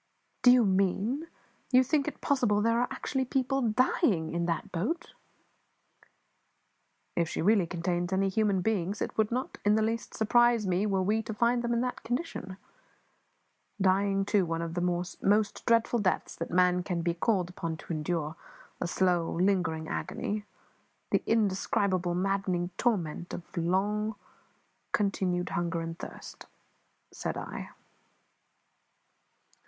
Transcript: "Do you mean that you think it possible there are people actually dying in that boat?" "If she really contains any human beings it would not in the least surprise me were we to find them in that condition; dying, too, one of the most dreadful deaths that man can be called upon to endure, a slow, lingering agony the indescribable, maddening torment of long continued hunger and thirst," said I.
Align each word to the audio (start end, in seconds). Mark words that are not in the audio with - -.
"Do 0.41 0.49
you 0.49 0.65
mean 0.65 1.19
that 1.19 1.27
you 1.71 1.83
think 1.83 2.07
it 2.07 2.21
possible 2.21 2.59
there 2.59 2.79
are 2.79 2.87
people 2.87 2.95
actually 3.75 4.01
dying 4.05 4.33
in 4.33 4.47
that 4.47 4.71
boat?" 4.71 5.13
"If 7.15 7.29
she 7.29 7.43
really 7.43 7.67
contains 7.67 8.11
any 8.11 8.27
human 8.27 8.61
beings 8.61 8.99
it 8.99 9.15
would 9.15 9.31
not 9.31 9.59
in 9.63 9.75
the 9.75 9.83
least 9.83 10.15
surprise 10.15 10.65
me 10.65 10.87
were 10.87 11.03
we 11.03 11.21
to 11.21 11.35
find 11.35 11.61
them 11.63 11.71
in 11.71 11.81
that 11.81 12.01
condition; 12.01 12.57
dying, 13.79 14.25
too, 14.25 14.43
one 14.43 14.63
of 14.63 14.73
the 14.73 14.81
most 14.81 15.63
dreadful 15.67 15.99
deaths 15.99 16.35
that 16.37 16.49
man 16.49 16.81
can 16.81 17.03
be 17.03 17.13
called 17.13 17.51
upon 17.51 17.77
to 17.77 17.93
endure, 17.93 18.35
a 18.81 18.87
slow, 18.87 19.31
lingering 19.31 19.87
agony 19.87 20.45
the 21.11 21.21
indescribable, 21.27 22.15
maddening 22.15 22.71
torment 22.75 23.35
of 23.35 23.55
long 23.55 24.15
continued 24.93 25.49
hunger 25.49 25.79
and 25.79 25.99
thirst," 25.99 26.47
said 27.11 27.37
I. 27.37 27.69